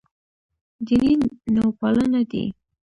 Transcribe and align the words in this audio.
دیني 0.85 1.13
نوپالنه 1.53 2.21
دی. 2.31 2.43